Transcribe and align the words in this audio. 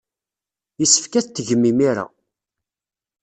Yessefk 0.79 1.13
ad 1.19 1.25
t-tgem 1.25 1.63
imir-a. 1.69 2.05